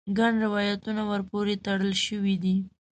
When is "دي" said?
2.43-2.55